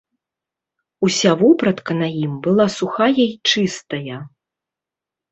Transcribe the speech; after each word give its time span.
Уся 1.07 1.33
вопратка 1.41 1.97
на 1.99 2.07
ім 2.21 2.31
была 2.47 2.67
сухая 2.77 3.11
і 3.25 3.27
чыстая. 3.49 4.17